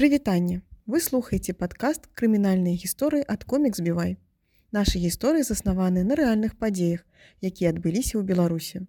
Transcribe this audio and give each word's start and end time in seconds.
Прывітанне. 0.00 0.62
Вы 0.88 0.98
слухаеце 1.04 1.52
падкаст 1.52 2.06
крымінальныя 2.16 2.72
гісторыі 2.82 3.24
ад 3.32 3.42
комікс 3.44 3.82
бівай. 3.84 4.14
Нашы 4.72 4.96
гісторыі 5.02 5.44
заснаваны 5.44 6.04
на 6.08 6.16
рэальных 6.16 6.54
падзеях, 6.56 7.02
якія 7.44 7.72
адбыліся 7.76 8.16
ў 8.16 8.24
Беларусі. 8.24 8.80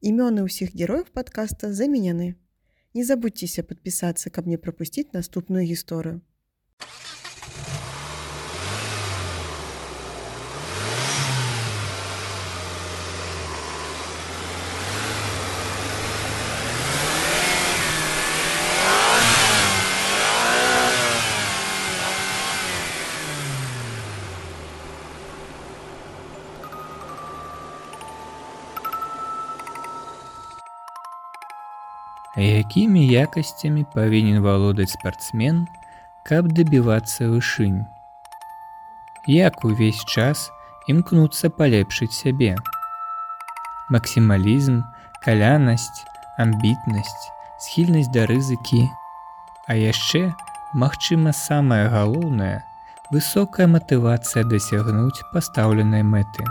Імёны 0.00 0.46
ўсіх 0.48 0.72
герояў 0.72 1.12
падкаста 1.12 1.68
заменяны. 1.76 2.40
Не 2.96 3.04
забудзьцеся 3.04 3.68
падпісацца, 3.68 4.32
каб 4.32 4.48
не 4.48 4.56
прапусціць 4.56 5.12
наступную 5.12 5.68
гісторыю. 5.68 6.24
Якімі 32.36 33.06
якасцямі 33.06 33.84
павінен 33.94 34.42
валодаць 34.42 34.90
спартсмен, 34.90 35.68
каб 36.26 36.50
дабівацца 36.50 37.30
вышынь? 37.30 37.86
Як 39.30 39.62
увесь 39.64 40.02
час 40.04 40.50
імкнуцца 40.90 41.50
палепшыць 41.54 42.10
сябе? 42.10 42.56
Максімалізм, 43.90 44.82
калянасць, 45.22 46.02
амбітнасць, 46.36 47.30
схільнасць 47.62 48.10
да 48.10 48.26
рызыкі, 48.26 48.82
А 49.66 49.74
яшчэ, 49.80 50.34
магчыма, 50.76 51.32
самае 51.32 51.88
галоўнае, 51.88 52.66
высокая 53.14 53.64
матывацыя 53.64 54.44
дасягнуць 54.44 55.24
пастаўленай 55.32 56.04
мэты. 56.04 56.44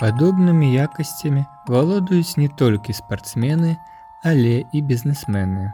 Падобнымі 0.00 0.68
якасцямі 0.80 1.44
валодаюць 1.68 2.40
не 2.40 2.48
толькі 2.48 2.96
спартсмены, 2.96 3.76
але 4.24 4.64
і 4.72 4.80
бізнесмены. 4.80 5.72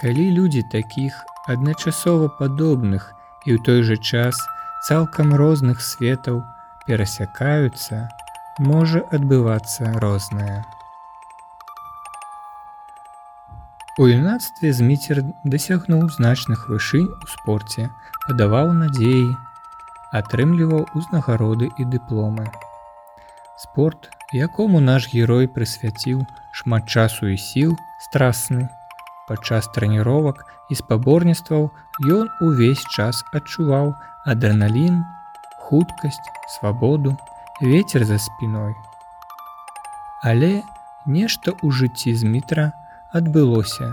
Калі 0.00 0.26
людзі 0.36 0.62
такіх 0.72 1.16
адначасова 1.48 2.28
падобных 2.36 3.08
і 3.48 3.56
ў 3.56 3.64
той 3.64 3.80
жа 3.88 3.96
час 3.96 4.36
цалкам 4.84 5.32
розных 5.40 5.80
светаў 5.80 6.44
перасякаюцца, 6.84 8.12
можа 8.60 9.00
адбывацца 9.08 9.96
рознае. 10.04 10.60
У 13.96 14.04
юнацтве 14.06 14.76
зміцер 14.76 15.24
дасягнуў 15.42 16.06
значных 16.12 16.68
вышынь 16.68 17.08
у 17.08 17.26
спорце, 17.32 17.88
падаваў 18.28 18.76
надзеі, 18.84 19.32
атрымліваў 20.12 20.86
узнагароды 20.92 21.72
і 21.72 21.92
дыпломы. 21.96 22.46
Спорт, 23.58 24.10
якому 24.32 24.78
наш 24.80 25.08
герой 25.10 25.48
прысвяціў 25.50 26.22
шмат 26.54 26.86
часу 26.86 27.26
і 27.26 27.38
сіл 27.42 27.74
страсны. 27.98 28.68
Падчас 29.26 29.66
трэніровак 29.74 30.44
і 30.70 30.78
спаборніцтваў 30.78 31.66
ён 32.06 32.30
увесь 32.38 32.84
час 32.94 33.24
адчуваў 33.34 33.90
адреналін, 34.30 35.02
хуткасць, 35.66 36.30
свабоду, 36.54 37.16
ветер 37.60 38.06
за 38.06 38.18
спіной. 38.22 38.78
Але 40.22 40.62
нешта 41.06 41.50
ў 41.58 41.74
жыцці 41.74 42.14
змітра 42.14 42.70
адбылося, 43.10 43.90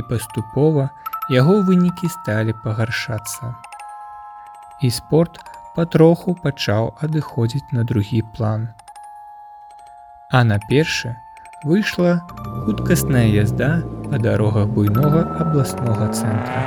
і 0.00 0.06
паступова 0.08 0.88
яго 1.28 1.60
вынікі 1.68 2.08
сталі 2.08 2.56
пагаршацца. 2.64 3.52
І 4.80 4.88
спорт 4.90 5.36
патроху 5.78 6.32
пачаў 6.42 6.88
адыходзіць 7.06 7.70
на 7.70 7.84
другі 7.86 8.20
план. 8.34 8.62
А 10.34 10.42
на 10.42 10.58
першы 10.70 11.12
выйшла 11.70 12.14
хуткасная 12.66 13.28
язда 13.30 13.68
па 14.10 14.18
дарогах 14.24 14.66
буйнога 14.74 15.20
абласнога 15.44 16.08
цэнтра. 16.10 16.62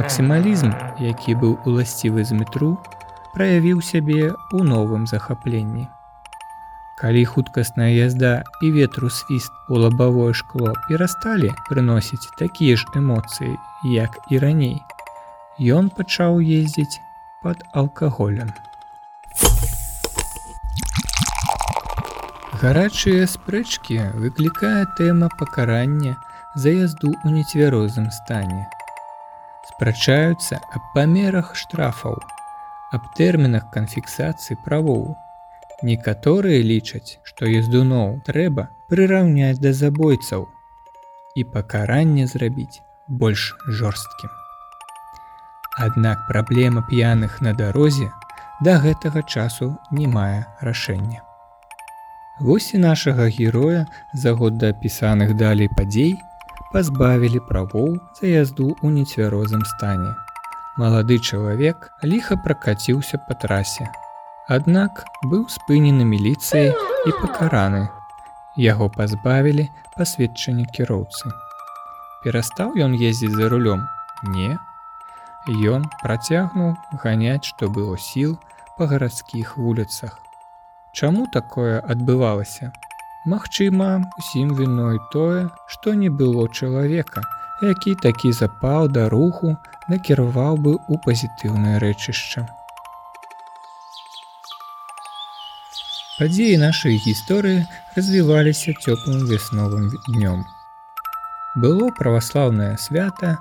Максімалізм, 0.00 0.72
які 1.04 1.36
быў 1.42 1.58
уласцівы 1.68 2.24
з 2.24 2.38
метру, 2.40 2.70
праявіў 3.34 3.82
сябе 3.84 4.32
ў 4.32 4.64
новым 4.64 5.04
захапленні. 5.10 5.84
Калі 6.96 7.24
хуткасная 7.32 7.90
язда 7.92 8.30
і 8.64 8.70
ветру 8.78 9.10
свіст 9.12 9.52
у 9.68 9.82
лабавое 9.82 10.32
шкло 10.32 10.72
перасталі 10.88 11.52
прыносіць 11.68 12.32
такія 12.40 12.80
ж 12.80 12.88
эмоцыі, 12.96 13.58
як 13.84 14.16
і 14.32 14.40
раней, 14.46 14.80
Ён 15.58 15.88
пачаў 15.90 16.38
ездзіць 16.38 17.02
пад 17.42 17.62
алкаголем. 17.72 18.50
Гарачыя 22.58 23.26
спрэчкі 23.30 23.98
выклікае 24.18 24.82
тэма 24.98 25.28
пакарання 25.38 26.16
заязду 26.58 27.12
ў 27.22 27.38
нецвярозым 27.38 28.10
стане. 28.10 28.66
Спрачаюцца 29.70 30.58
аб 30.58 30.82
памерах 30.96 31.54
штрафаў, 31.54 32.18
аб 32.90 33.06
тэрмінах 33.14 33.70
канфіксацыі 33.70 34.58
правоў. 34.66 35.14
Некаторыя 35.86 36.58
лічаць, 36.66 37.22
што 37.22 37.46
ездуноў 37.46 38.18
трэба 38.26 38.66
прыраўняць 38.90 39.62
да 39.62 39.70
забойцаў 39.70 40.50
і 41.38 41.46
пакаранне 41.54 42.26
зрабіць 42.26 42.82
больш 43.06 43.54
жорсткім. 43.70 44.47
Аднак 45.78 46.26
праблема 46.26 46.82
п'яных 46.82 47.40
на 47.40 47.54
дарозе 47.54 48.10
да 48.60 48.78
гэтага 48.82 49.22
часу 49.22 49.68
не 49.94 50.08
мае 50.10 50.46
рашэння. 50.60 51.22
Вось 52.40 52.74
і 52.74 52.78
нашага 52.82 53.28
героя 53.30 53.86
за 54.12 54.32
год 54.34 54.58
да 54.58 54.72
апісаных 54.74 55.36
далей 55.38 55.70
падзей 55.70 56.16
пазбавілі 56.72 57.44
правоў 57.46 57.94
заязду 58.18 58.74
ў 58.82 58.90
нецвярозым 58.98 59.62
стане. 59.74 60.14
Малады 60.82 61.22
чалавек 61.22 61.90
ліха 62.02 62.34
пракаціўся 62.42 63.22
па 63.28 63.38
трасе. 63.38 63.86
Аднак 64.50 65.04
быў 65.30 65.46
спынены 65.46 66.02
міліцыяй 66.02 66.74
і 67.06 67.14
пакараны. 67.22 67.86
Яго 68.58 68.90
пазбавілі 68.90 69.70
пасведчанне 69.94 70.66
кіроўцы. 70.74 71.30
Перастаў 72.26 72.74
ён 72.74 72.98
ездзіць 72.98 73.34
за 73.38 73.46
рулём. 73.50 73.86
Не. 74.34 74.58
Ён 75.46 75.86
працягнуў 76.02 76.74
ганяць, 77.04 77.44
што 77.44 77.68
было 77.70 77.96
сіл 77.96 78.36
па 78.76 78.86
гарадскіх 78.86 79.56
вуліцах. 79.56 80.18
Чаму 80.92 81.26
такое 81.32 81.80
адбывалася? 81.80 82.72
Магчыма, 83.26 84.02
усім 84.18 84.54
віной 84.56 84.98
тое, 85.12 85.48
што 85.66 85.94
не 85.94 86.10
было 86.10 86.48
чалавека, 86.48 87.22
які 87.62 87.94
такі 87.94 88.32
запал 88.32 88.88
да 88.88 89.08
руху 89.08 89.56
накіраваў 89.88 90.56
бы 90.56 90.72
ў 90.76 91.00
пазітыўнае 91.06 91.78
рэчышча. 91.82 92.46
Падзеі 96.18 96.58
нашай 96.58 96.98
гісторыі 96.98 97.66
развіваліся 97.96 98.74
цёплым 98.74 99.26
вясновым 99.30 99.90
днём. 100.10 100.42
Было 101.54 101.90
праваслаўнае 101.94 102.74
свята, 102.76 103.38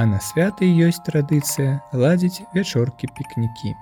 а 0.00 0.06
на 0.08 0.18
святы 0.24 0.64
ёсць 0.88 1.02
традыцыя 1.04 1.72
ладзіць 1.92 2.44
вячоркі 2.56 3.08
пікнікі. 3.16 3.72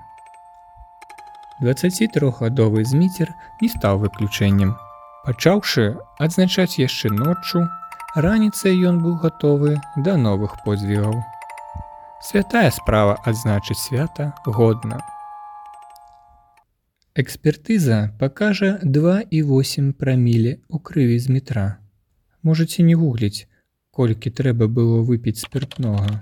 23гадовы 1.63 2.83
зміцер 2.89 3.31
не 3.61 3.69
стаў 3.71 4.01
выключэннем. 4.03 4.73
Пачаўшы 5.23 5.85
адзначаць 6.25 6.75
яшчэ 6.81 7.11
ноччу, 7.15 7.63
раніцай 8.25 8.75
ён 8.89 8.99
быў 9.05 9.15
гатовы 9.23 9.71
да 9.95 10.17
новых 10.19 10.59
подзвігаў. 10.65 11.15
Святая 12.29 12.67
справа 12.75 13.15
адзначыць 13.31 13.79
свята 13.79 14.33
годна. 14.43 14.99
Экспертыза 17.15 17.99
пакажа 18.19 18.73
2,8 18.83 19.93
прамілі 19.95 20.51
ў 20.67 20.83
крыві 20.83 21.15
з 21.19 21.31
метра. 21.37 21.67
Можаце 22.43 22.83
не 22.83 22.99
гугліць, 22.99 23.47
колькі 23.99 24.31
трэба 24.31 24.71
было 24.71 25.03
выпіць 25.03 25.41
спиртнога. 25.43 26.21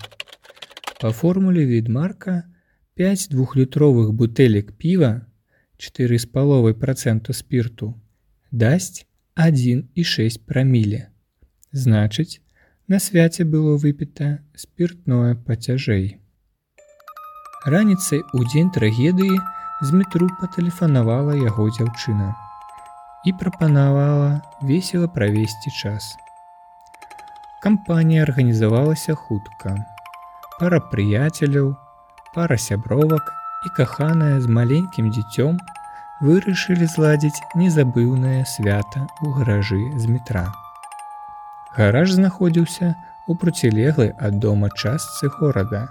Па 1.01 1.12
формуле 1.13 1.65
відмарка 1.69 2.41
5 2.97 3.27
двухлітровых 3.29 4.09
бутэлек 4.18 4.71
піва 4.81 5.12
4 5.77 6.18
з 6.18 6.25
паловай 6.25 6.74
проценту 6.74 7.38
спирту 7.38 7.94
дасць 8.50 9.06
1,6 9.38 10.41
прамілі. 10.50 11.06
Значыць, 11.71 12.41
на 12.88 12.97
свяце 12.97 13.45
было 13.45 13.77
выпіта 13.77 14.41
спиртное 14.56 15.35
пацяжэй. 15.35 16.18
Раніцай 17.65 18.25
у 18.33 18.41
дзень 18.50 18.74
трагедыі 18.74 19.38
з 19.85 19.94
метру 19.94 20.33
патэлефанавала 20.41 21.38
яго 21.38 21.69
дзяўчына 21.69 22.33
і 23.29 23.33
прапанавала 23.38 24.41
весела 24.63 25.07
правесці 25.07 25.69
час. 25.83 26.15
Кампанія 27.67 28.23
арганізавалася 28.23 29.13
хутка. 29.19 29.71
Пара 30.59 30.77
прыяцеляў, 30.91 31.73
пара 32.35 32.55
сябровак 32.55 33.33
і 33.67 33.71
каханая 33.79 34.37
з 34.39 34.47
маленькім 34.57 35.09
дзіцём 35.11 35.57
вырашылі 36.23 36.87
зладзіць 36.93 37.43
незабыўнае 37.59 38.47
свята 38.53 39.03
ў 39.19 39.35
гаражы 39.35 39.81
з 39.99 40.07
метра. 40.07 40.45
Гараж 41.75 42.15
знаходзіўся 42.15 42.95
у 43.27 43.35
процілеглай 43.35 44.15
ад 44.15 44.39
дома 44.39 44.71
частцы 44.71 45.27
горада. 45.35 45.83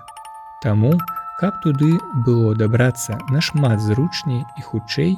Таму, 0.65 0.97
каб 1.37 1.61
туды 1.61 1.93
было 2.25 2.57
дабрацца 2.57 3.21
нашмат 3.29 3.85
зручней 3.85 4.47
і 4.57 4.69
хутчэй, 4.73 5.17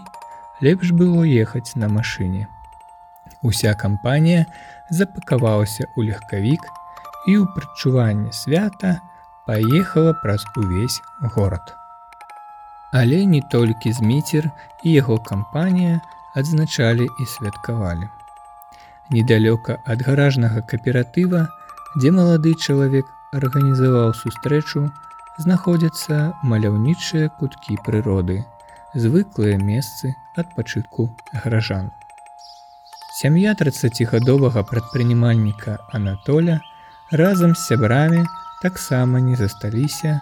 лепш 0.59 0.91
было 0.91 1.23
ехаць 1.23 1.79
на 1.79 1.87
машыне. 1.87 2.49
Уся 3.43 3.75
кампанія 3.75 4.47
запакавалася 4.91 5.87
ў 5.95 6.11
легкавік 6.11 6.63
і 7.31 7.33
ў 7.39 7.45
прачуванне 7.55 8.33
свята 8.35 8.99
паехала 9.47 10.13
праз 10.23 10.43
увесь 10.57 10.99
горад. 11.35 11.75
Але 12.93 13.27
не 13.27 13.43
толькі 13.53 13.93
зміцер 13.93 14.51
і 14.83 14.93
яго 14.93 15.19
кампанія 15.19 16.01
адзначалі 16.35 17.07
і 17.07 17.25
святкавалі. 17.27 18.09
Недалёка 19.11 19.79
ад 19.87 20.03
гаражнага 20.05 20.61
кааператыва, 20.61 21.47
дзе 21.97 22.11
малады 22.13 22.53
чалавек 22.59 23.07
арганізаваў 23.33 24.13
сустрэчу, 24.19 24.89
знаходзяцца 25.39 26.35
маляўнічыя 26.43 27.31
куткі 27.39 27.79
прыроды, 27.87 28.43
звыклыя 28.95 29.57
месцы 29.63 30.13
адпачытку 30.37 31.09
гаражан. 31.33 31.95
Сям'я 33.19 33.53
30гадовага 33.59 34.63
прадпрынімальніка 34.63 35.73
Анатоля 35.91 36.61
разам 37.11 37.55
з 37.59 37.65
сябрамі 37.67 38.21
таксама 38.63 39.19
не 39.19 39.35
засталіся 39.35 40.13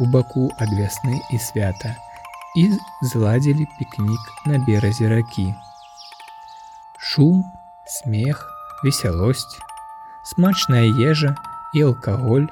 у 0.00 0.06
баку 0.14 0.44
ад 0.56 0.70
вясны 0.78 1.18
і 1.36 1.40
свята 1.46 1.90
і 2.56 2.62
зладзілі 3.12 3.66
пікнік 3.76 4.30
на 4.48 4.60
беразе 4.64 5.10
ракі. 5.12 5.44
Шум, 6.96 7.42
смех, 7.84 8.40
весялосць, 8.80 9.60
смачная 10.24 10.88
ежа 11.10 11.34
і 11.74 11.82
алкаголь, 11.90 12.46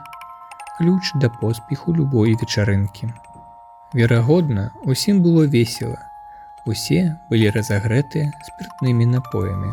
ключ 0.77 1.15
да 1.15 1.33
поспеху 1.33 1.97
любой 1.97 2.37
вечарынкі. 2.43 3.09
Верагодна, 3.95 4.69
усім 4.85 5.25
было 5.25 5.49
весела. 5.49 5.97
Усе 6.69 7.17
былі 7.33 7.49
разагрэтыя 7.56 8.29
спиртнымі 8.45 9.09
напоямі 9.17 9.73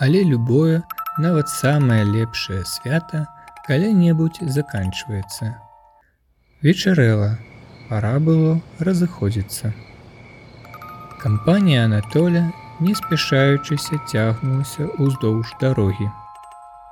але 0.00 0.24
любое, 0.24 0.82
нават 1.18 1.48
самае 1.48 2.04
лепшае 2.04 2.64
свята 2.64 3.26
каля-небудзь 3.66 4.40
заканчваецца. 4.48 5.60
Вечарэла, 6.64 7.36
пора 7.88 8.16
было 8.18 8.60
разыходзіцца. 8.80 9.72
Кампанія 11.20 11.84
Анатоля, 11.84 12.48
не 12.80 12.94
спяшаючыся 12.96 14.00
цягнулася 14.08 14.88
ўздоўж 14.96 15.52
дарогі. 15.60 16.08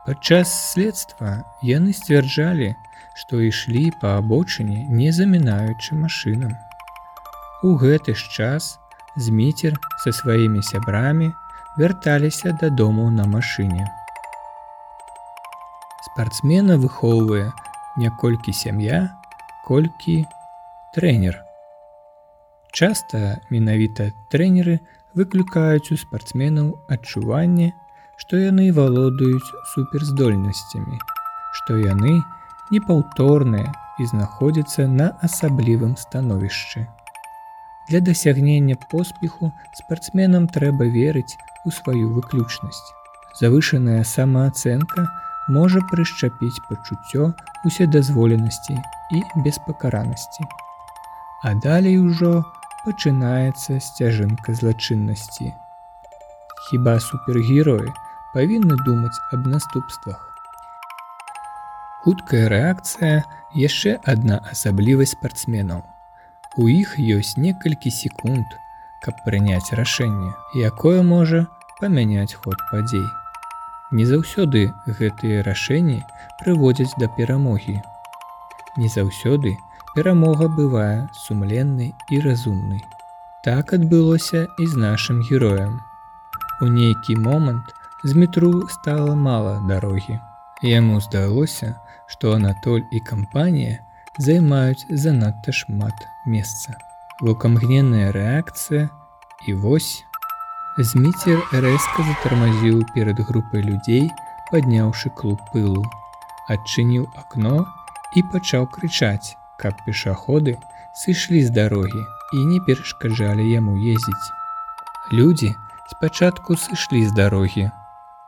Падчас 0.05 0.53
следства 0.73 1.45
яны 1.65 1.97
сцвярджалі, 1.97 2.75
што 3.17 3.41
ішлі 3.41 3.89
па 4.01 4.19
абочыне, 4.21 4.85
не 4.93 5.13
замінаючы 5.17 5.97
машынам. 5.97 6.53
У 7.65 7.75
гэты 7.81 8.15
ж 8.15 8.29
час 8.37 8.77
зміцер 9.17 9.81
са 10.05 10.13
сваімі 10.13 10.63
сябрамі, 10.63 11.33
вярталіся 11.77 12.53
дадому 12.61 13.11
на 13.11 13.27
машыне. 13.27 13.87
Спартсмена 16.07 16.79
выхоўвае 16.79 17.53
не 17.97 18.11
колькі 18.11 18.53
сям'я, 18.53 19.19
колькі 19.67 20.25
трэнер. 20.95 21.37
Часта 22.73 23.41
менавіта 23.51 24.13
трэнеры 24.33 24.79
выклікаюць 25.19 25.91
у 25.93 25.99
спартсменаў 25.99 26.73
адчуванне, 26.89 27.73
што 28.17 28.39
яны 28.39 28.71
валодаюць 28.73 29.53
суперздольнасцямі, 29.75 30.99
што 31.59 31.79
яны 31.79 32.19
непаўторныя 32.71 33.73
і 33.99 34.07
знаходзяцца 34.07 34.87
на 34.87 35.11
асаблівым 35.27 35.97
становішчы. 35.97 36.87
Для 37.89 38.01
дасягнення 38.01 38.77
поспеху 38.91 39.53
спартсменам 39.73 40.49
трэба 40.49 40.85
верыць 40.93 41.39
у 41.65 41.73
сваю 41.73 42.13
выключнасць. 42.13 42.93
Завышаная 43.41 44.05
самаацэнка 44.05 45.07
можа 45.49 45.81
прышчапіць 45.89 46.61
пачуццё 46.69 47.33
уседазволенасці 47.65 48.77
і 49.17 49.23
беспакаранасці. 49.41 50.45
А 51.45 51.55
далей 51.55 51.97
ужо 51.97 52.45
пачынаецца 52.85 53.81
сцяжынка 53.81 54.53
злачыннасці. 54.53 55.53
Хіба 56.69 57.01
супергероі 57.01 57.89
павінны 58.35 58.77
думаць 58.85 59.17
аб 59.33 59.49
наступствах. 59.49 60.21
Хуткая 62.05 62.49
рэакцыя 62.53 63.25
яшчэ 63.57 63.97
адна 64.05 64.45
асаблівасць 64.53 65.17
спартсменаў. 65.17 65.87
У 66.59 66.65
іх 66.67 66.97
ёсць 66.99 67.37
некалькі 67.39 67.91
секунд, 67.95 68.55
каб 69.05 69.19
прыняць 69.23 69.75
рашэнне, 69.79 70.33
якое 70.69 71.05
можа 71.07 71.47
памяняць 71.79 72.35
ход 72.35 72.59
падзей. 72.71 73.07
Не 73.95 74.07
заўсёды 74.09 74.65
гэтыя 74.99 75.45
рашэнні 75.47 76.01
прыводзяць 76.43 76.99
да 76.99 77.07
перамогі. 77.21 77.79
Не 78.77 78.91
заўсёды 78.91 79.55
перамога 79.95 80.51
бывае 80.59 81.07
сумленнай 81.23 81.95
і 82.11 82.21
разумнай. 82.27 82.83
Так 83.47 83.73
адбылося 83.73 84.47
і 84.59 84.67
з 84.67 84.83
нашым 84.83 85.23
героем. 85.31 85.81
У 86.61 86.67
нейкі 86.67 87.23
момант 87.23 87.71
з 88.03 88.19
метру 88.19 88.67
стала 88.69 89.15
мала 89.15 89.61
дарогі. 89.71 90.19
Яму 90.63 91.01
здалося, 91.01 91.77
што 92.07 92.35
Анатоль 92.35 92.83
і 92.91 93.01
кампанія 93.01 93.79
займаюць 94.19 94.87
занадта 94.91 95.53
шмат 95.55 96.07
месца. 96.27 96.75
Лукамгненная 97.23 98.11
рэакцыя 98.15 98.91
і 99.47 99.55
вось 99.63 100.03
зміцер 100.79 101.39
рэзка 101.53 102.07
затармазіў 102.07 102.83
перад 102.95 103.23
групай 103.31 103.63
людзей 103.63 104.11
падняўшы 104.51 105.11
клуб 105.21 105.43
пылу 105.53 105.83
адчыніў 106.55 107.07
акно 107.23 107.63
і 108.19 108.23
пачаў 108.35 108.67
крычаць 108.75 109.35
каб 109.63 109.79
пешаходы 109.87 110.59
сышлі 110.99 111.43
з 111.47 111.55
дарогі 111.55 112.03
і 112.35 112.45
не 112.51 112.59
перашкаджалі 112.67 113.47
яму 113.51 113.75
ездзіць. 113.79 114.29
Людзі 115.15 115.55
спачатку 115.95 116.59
сышлі 116.59 117.07
з 117.07 117.15
дарогі 117.15 117.71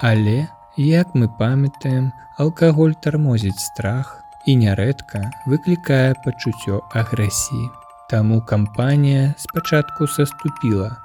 але 0.01 0.49
як 0.77 1.15
мы 1.15 1.29
памятаем 1.29 2.13
алкаголь 2.39 2.95
тармозіць 2.95 3.61
страх 3.61 4.20
і 4.47 4.57
нярэдка 4.63 5.27
выклікае 5.47 6.15
пачуццё 6.25 6.81
агрэсіі 6.95 7.69
Таму 8.11 8.41
кампанія 8.43 9.35
спачатку 9.39 10.07
саступіла, 10.07 10.97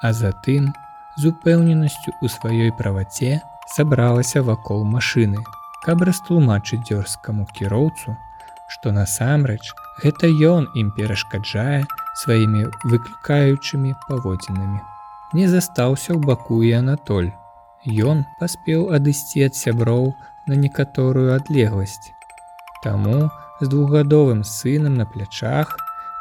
а 0.00 0.12
затым 0.12 0.70
з 1.18 1.32
упэўненасцю 1.34 2.14
ў 2.22 2.30
сваёй 2.30 2.70
праваце 2.78 3.42
сабралася 3.74 4.42
вакол 4.46 4.86
машыны, 4.86 5.42
каб 5.82 6.06
растлумачыць 6.06 6.78
дзёрзкаму 6.86 7.48
кіроўцу, 7.58 8.14
што 8.70 8.94
насамрэч 8.94 9.74
гэта 10.06 10.30
ён 10.30 10.70
ім 10.78 10.94
перашкаджае 10.94 11.82
сваімі 12.22 12.70
выклікаючымі 12.86 13.98
паводзінамі. 14.06 14.78
Не 15.34 15.50
застаўся 15.50 16.14
ў 16.14 16.22
баку 16.22 16.62
і 16.62 16.72
Анатоль. 16.78 17.34
Ён 17.82 18.22
паспеў 18.38 18.94
адысці 18.94 19.50
ад 19.50 19.58
сяброў 19.58 20.12
на 20.46 20.54
некаторую 20.54 21.34
адлегласць. 21.34 22.14
Таму 22.82 23.30
з 23.60 23.68
двухгадовым 23.68 24.42
сынам 24.44 24.98
на 24.98 25.06
плячах, 25.06 25.76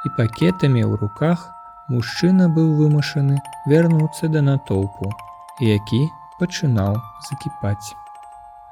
і 0.05 0.09
пакетамі 0.17 0.81
ў 0.85 0.97
руках 1.01 1.49
мужчына 1.93 2.47
быў 2.55 2.69
вымушаны 2.79 3.37
вярнуцца 3.69 4.29
да 4.35 4.41
натоўпу, 4.45 5.09
які 5.61 6.01
пачынаў 6.39 6.97
закіпаць. 7.27 7.93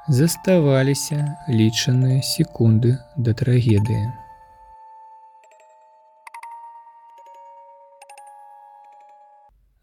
Заставаліся 0.08 1.20
лічаныя 1.48 2.22
секунды 2.26 2.96
да 3.16 3.34
трагедыі. 3.42 4.08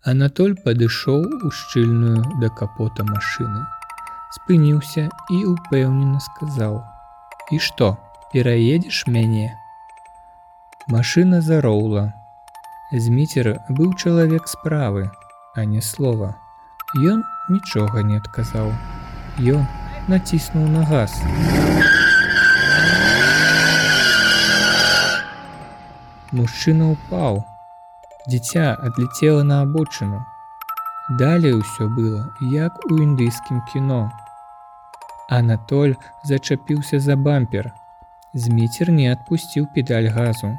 Анатоль 0.07 0.55
падышоў 0.65 1.23
у 1.47 1.49
шчыльную 1.51 2.23
да 2.43 2.49
капота 2.59 3.03
машыны, 3.07 3.63
спыніўся 4.35 5.09
і 5.31 5.39
упэўнена 5.53 6.19
сказаў: 6.27 6.79
«І 7.51 7.59
што, 7.59 7.95
пераедзеш 8.33 9.05
мяне, 9.07 9.55
Машына 10.87 11.41
зароўла. 11.43 12.13
Зміцер 12.91 13.47
быў 13.67 13.89
чалавек 13.99 14.45
справы, 14.47 15.09
а 15.51 15.65
не 15.67 15.81
слова. 15.83 16.29
Ён 16.95 17.25
нічога 17.51 18.03
не 18.07 18.19
адказаў. 18.23 18.71
Ён 19.55 19.65
націснуў 20.07 20.69
на 20.71 20.85
газ. 20.87 21.17
Мужчына 26.31 26.87
ўпаў. 26.95 27.43
Дзіця 28.31 28.71
адлетела 28.79 29.43
на 29.43 29.59
абочыну. 29.67 30.23
Далей 31.19 31.51
усё 31.59 31.91
было, 31.91 32.31
як 32.55 32.79
у 32.87 33.03
індыйскім 33.03 33.59
кіно. 33.73 34.07
Анатоль 35.29 35.95
зачапіўся 36.23 36.99
за 36.99 37.15
бампер. 37.15 37.73
Зміцер 38.33 38.91
не 38.91 39.11
адпусціў 39.11 39.67
педаль 39.75 40.07
газу. 40.07 40.53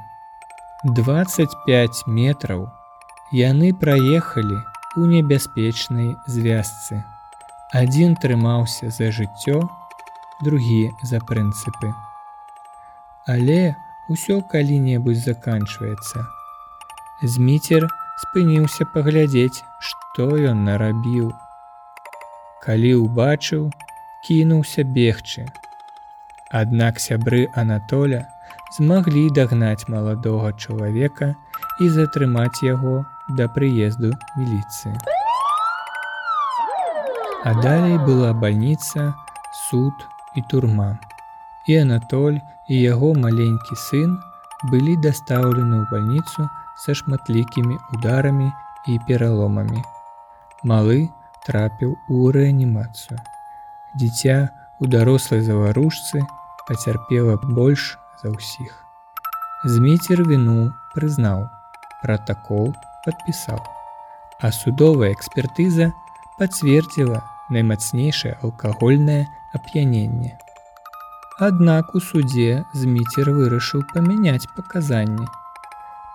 25 0.85 2.03
метраў. 2.07 2.69
Яны 3.33 3.73
праехалі 3.73 4.59
у 4.97 5.07
небяспечнай 5.09 6.17
звязцы. 6.27 7.01
Адзін 7.73 8.17
трымаўся 8.17 8.91
за 8.91 9.09
жыццё, 9.13 9.65
другі 10.45 10.93
за 11.03 11.21
прынцыпы. 11.25 11.93
Але 13.29 13.77
ўсё 14.13 14.41
калі-небудзь 14.53 15.25
заканчваецца. 15.25 16.29
Зміцер 17.23 17.89
спыніўся 18.21 18.85
паглядзець, 18.93 19.65
што 19.81 20.31
ён 20.53 20.65
нарабіў. 20.69 21.33
Калі 22.65 22.95
ўбачыў, 23.05 23.69
кінуўся 24.27 24.85
бегчы. 24.85 25.47
Аднак 26.51 26.99
сябры 27.01 27.47
Анатоля 27.55 28.25
змаглі 28.77 29.29
дагнаць 29.37 29.89
маладога 29.89 30.53
чалавека 30.57 31.35
і 31.81 31.89
затрымаць 31.95 32.65
яго 32.65 33.05
да 33.39 33.49
прыезду 33.53 34.13
міліцыі. 34.37 34.97
А 37.45 37.55
далей 37.63 37.99
была 37.99 38.33
бальніца, 38.33 39.15
суд 39.69 39.95
і 40.35 40.43
турма. 40.51 40.99
І 41.67 41.77
Анатоль 41.85 42.41
і 42.69 42.81
яго 42.81 43.15
маленькі 43.15 43.77
сын 43.77 44.19
былі 44.73 44.97
дастаўлены 45.05 45.79
ў 45.79 45.85
бальніцу 45.93 46.49
са 46.85 46.95
шматлікімі 46.99 47.79
ударамі 47.95 48.51
і 48.89 48.99
пераломамі. 49.09 49.83
Малы 50.65 51.01
трапіў 51.47 51.95
у 52.09 52.31
рэанімацыю. 52.35 53.21
Дзіця 53.99 54.51
у 54.79 54.87
дарослай 54.87 55.41
заварушцы 55.43 56.23
пацярпела 56.69 57.35
больш 57.43 57.97
за 58.23 58.31
ўсіх. 58.31 58.71
Зміцер 59.67 60.23
віну 60.29 60.71
прызнаў, 60.95 61.49
пратакол 62.03 62.71
падпісаў. 63.07 63.59
А 64.39 64.53
судовая 64.55 65.11
экспертыза 65.17 65.91
пацвердзіла 66.39 67.25
наймацнейшае 67.51 68.37
алкагольнае 68.39 69.25
ап'яненне. 69.59 70.37
Аднак 71.49 71.95
у 71.99 72.03
судзе 72.05 72.63
зміцер 72.75 73.33
вырашыў 73.35 73.83
памяняць 73.91 74.47
паказанні. 74.55 75.27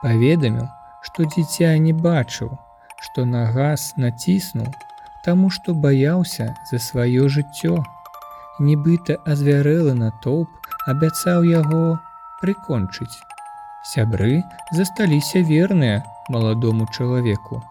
Паведаміў, 0.03 0.71
што 1.03 1.27
дзіця 1.27 1.75
не 1.83 1.91
бачыў, 1.91 2.55
што 3.03 3.27
на 3.27 3.43
газ 3.51 3.91
націснуў, 3.99 4.71
таму 5.25 5.49
што 5.49 5.73
баяўся 5.73 6.53
за 6.71 6.79
сваё 6.79 7.27
жыццё. 7.35 7.81
Нібыта 8.59 9.17
азвярэлы 9.25 9.93
натоўп 9.97 10.49
абяцаў 10.93 11.47
яго 11.49 11.99
прыкончыць. 12.41 13.23
Сябры 13.83 14.43
засталіся 14.71 15.39
верныя 15.39 16.03
маладому 16.29 16.87
чалавеку. 16.95 17.63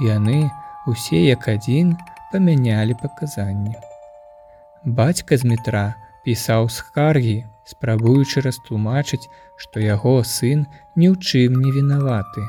Яны 0.00 0.50
усе 0.86 1.20
як 1.26 1.48
адзін 1.48 1.96
памянялі 2.32 2.96
паказанні. 3.02 3.74
Бацька 4.84 5.36
з 5.36 5.46
метра 5.46 5.84
пісаў 6.24 6.70
скаргі, 6.70 7.44
спрабуючы 7.66 8.42
растлумачыць, 8.46 9.28
што 9.56 9.82
яго 9.82 10.22
сын 10.26 10.66
ні 10.96 11.12
ў 11.12 11.18
чым 11.22 11.60
не 11.62 11.70
вінаваты. 11.70 12.46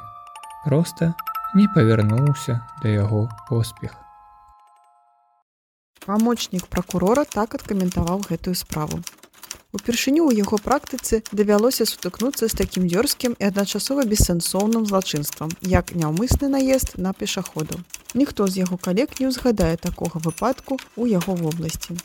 Проста 0.63 1.13
не 1.53 1.67
павярнуўся 1.75 2.61
да 2.81 2.89
яго 2.89 3.27
поспех. 3.49 3.93
Памочнік 6.03 6.65
пракурора 6.67 7.23
так 7.23 7.53
адкаментаваў 7.55 8.25
гэтую 8.27 8.53
справу. 8.59 8.99
Упершыню 9.71 10.27
ў 10.27 10.43
яго 10.43 10.59
практыцы 10.59 11.23
давялося 11.31 11.87
сутыкнуцца 11.87 12.51
з 12.51 12.57
такім 12.59 12.89
дзёрзкім 12.91 13.37
і 13.39 13.47
адначасова 13.47 14.03
бессэнсоўным 14.11 14.83
злачынствам, 14.83 15.55
як 15.63 15.95
няўмысны 15.95 16.51
наезд 16.51 16.99
на 16.99 17.13
пешаходу. 17.15 17.79
Ніхто 18.13 18.47
з 18.51 18.67
яго 18.67 18.75
калег 18.77 19.15
не 19.19 19.31
ўзгадае 19.31 19.79
такога 19.79 20.19
выпадку 20.19 20.75
ў 20.99 21.15
яго 21.15 21.39
вобласці. 21.39 21.95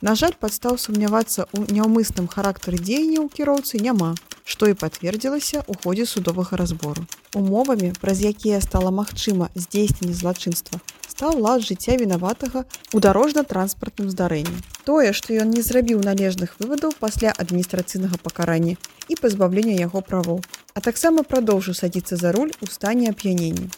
На 0.00 0.16
жаль, 0.16 0.32
падстаў 0.34 0.80
сумнявацца 0.80 1.44
ў 1.52 1.76
няўмысным 1.76 2.32
характары 2.32 2.80
дзеянняў 2.80 3.28
кіроўцы 3.36 3.78
няма, 3.84 4.16
што 4.48 4.66
і 4.66 4.74
пацвердзілася 4.80 5.60
ў 5.60 5.72
ходзе 5.84 6.08
судовага 6.08 6.56
разбору. 6.56 7.04
Умовамі, 7.36 7.92
праз 8.00 8.24
якія 8.24 8.64
стала 8.64 8.90
магчыма 8.90 9.52
здзейсненне 9.54 10.16
злачынства, 10.16 10.80
стаў 11.22 11.38
лад 11.38 11.62
жыцця 11.62 11.94
вінаватага 11.94 12.66
ў 12.66 12.98
дарожна-транспартным 12.98 14.10
здарэнні. 14.10 14.58
Тое, 14.82 15.14
што 15.14 15.30
ён 15.38 15.54
не 15.54 15.62
зрабіў 15.62 16.02
належных 16.02 16.58
вывадаў 16.58 16.90
пасля 16.98 17.30
адміністрацыйнага 17.38 18.18
пакарання 18.18 18.74
і 19.06 19.14
пазбаўлення 19.22 19.78
яго 19.78 20.02
правоў, 20.02 20.42
а 20.74 20.82
таксама 20.82 21.22
прадоўжыў 21.22 21.78
садзіцца 21.78 22.18
за 22.18 22.34
руль 22.34 22.50
у 22.58 22.66
стане 22.66 23.14
ап'янення. 23.14 23.70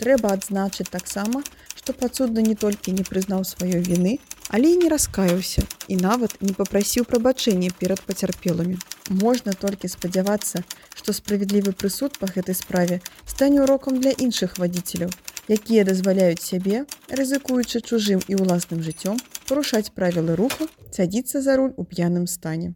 Трэба 0.00 0.32
адзначыць 0.40 0.88
таксама, 0.88 1.44
што 1.76 1.92
падсудны 1.92 2.40
не 2.48 2.56
толькі 2.56 2.96
не 2.96 3.04
прызнаў 3.04 3.44
сваёй 3.44 3.84
віны, 3.84 4.16
але 4.48 4.72
і 4.72 4.80
не 4.80 4.88
раскаяўся 4.88 5.68
і 5.92 6.00
нават 6.00 6.40
не 6.40 6.56
папрасіў 6.56 7.04
прабачэння 7.04 7.76
перад 7.76 8.00
пацярпелымі. 8.08 8.80
Можна 9.12 9.52
толькі 9.52 9.92
спадзявацца, 9.92 10.64
што 10.96 11.12
справядлівы 11.12 11.76
прысуд 11.76 12.16
па 12.16 12.32
гэтай 12.32 12.56
справе 12.56 13.02
стане 13.28 13.68
урокам 13.68 14.00
для 14.00 14.16
іншых 14.16 14.56
вадзіцеляў, 14.56 15.12
якія 15.48 15.84
дазваляюць 15.84 16.42
сябе, 16.42 16.84
рызыкуючы 17.10 17.80
чужым 17.80 18.20
і 18.28 18.38
ўласным 18.42 18.82
жыццём, 18.82 19.18
парушаць 19.48 19.94
правілы 19.94 20.36
руху, 20.36 20.66
садзіцца 20.90 21.40
за 21.40 21.56
руль 21.56 21.74
у 21.76 21.84
п'яным 21.84 22.26
стане. 22.26 22.74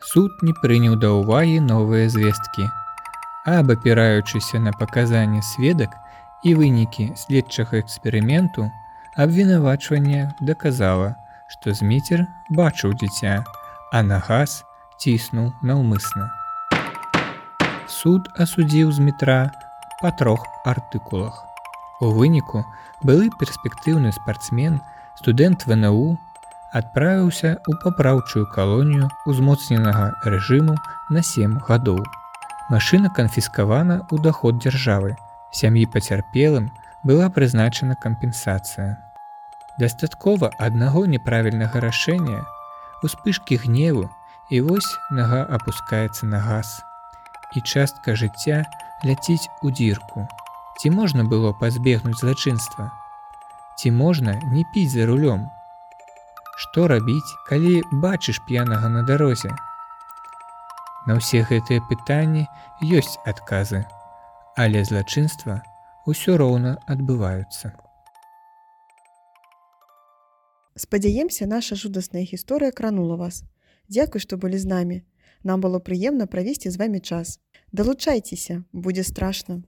Суд 0.00 0.30
не 0.42 0.54
прыняў 0.62 0.96
да 0.96 1.12
ўвагі 1.12 1.60
новыя 1.60 2.08
звесткі. 2.08 2.68
Абапіраючыся 3.44 4.60
на 4.60 4.72
паказанні 4.72 5.42
сведак 5.42 5.92
і 6.44 6.54
вынікі 6.54 7.12
следчага 7.16 7.80
эксперыменту, 7.80 8.70
Абвінавачванне 9.16 10.30
даказала, 10.40 11.16
што 11.50 11.74
зміцер 11.74 12.22
бачыў 12.54 12.94
дзіця, 12.94 13.42
а 13.92 14.02
на 14.06 14.22
газ 14.22 14.62
ціснуў 15.02 15.50
наўмысна. 15.66 16.30
Суд 17.90 18.30
асудзіў 18.38 18.94
з 18.94 19.02
метра 19.02 19.50
па 20.00 20.10
трох 20.10 20.46
артыкулах. 20.64 21.44
У 22.00 22.10
выніку 22.16 22.64
былы 23.04 23.28
перспектыўны 23.40 24.12
спартсмен, 24.16 24.80
студэнт 25.20 25.66
ВНУ 25.68 26.16
адправіўся 26.72 27.58
ў 27.66 27.72
папраўчую 27.82 28.46
калонію 28.54 29.10
узмоцненага 29.26 30.14
рэжыму 30.24 30.76
на 31.10 31.22
сем 31.22 31.58
гадоў. 31.66 32.00
Машына 32.70 33.10
канфіскавана 33.10 34.06
ў 34.08 34.22
даход 34.22 34.62
дзяржавы. 34.62 35.18
Сям'і 35.50 35.84
пацярпелым 35.90 36.70
была 37.02 37.26
прызначана 37.28 37.98
кампенсацыя. 37.98 39.02
Дастаткова 39.82 40.52
аднаго 40.58 41.06
неправільнага 41.10 41.80
рашэння, 41.82 42.44
успышкі 43.02 43.58
гневу 43.58 44.06
і 44.50 44.60
вось 44.68 44.90
нага 45.10 45.42
апускаецца 45.50 46.30
на 46.30 46.38
газ. 46.38 46.84
І 47.56 47.66
частка 47.66 48.14
жыцця 48.14 48.62
ляціць 49.04 49.48
у 49.62 49.70
дзірку. 49.70 50.26
Ці 50.80 50.90
можна 50.90 51.24
было 51.24 51.52
пазбегнуць 51.52 52.20
злачынства? 52.20 52.90
Ці 53.78 53.90
можна 53.90 54.36
не 54.52 54.64
піць 54.74 54.92
за 54.92 55.06
рулём? 55.08 55.48
Што 56.56 56.86
рабіць, 56.88 57.36
калі 57.48 57.80
бачыш 57.92 58.40
п'янага 58.48 58.88
на 58.88 59.02
дарозе? 59.02 59.52
На 61.06 61.16
ўсе 61.16 61.40
гэтыя 61.48 61.80
пытанні 61.88 62.44
ёсць 62.84 63.16
адказы, 63.24 63.84
але 64.56 64.84
злачынства, 64.84 65.62
ўсё 66.04 66.36
роўна 66.36 66.76
адбываюцца. 66.84 67.72
Спадзяемся, 70.76 71.46
наша 71.46 71.76
жудасная 71.76 72.24
гісторыя 72.24 72.72
кранула 72.72 73.16
вас. 73.16 73.44
Дзякуй, 73.88 74.20
што 74.20 74.36
былі 74.36 74.60
з 74.60 74.68
намі. 74.68 74.98
Нам 75.44 75.60
было 75.60 75.80
прыемна 75.80 76.28
правесці 76.28 76.70
з 76.70 76.76
вами 76.76 77.00
час. 77.00 77.40
Далучайцеся, 77.72 78.64
будзе 78.72 79.04
страшна. 79.04 79.62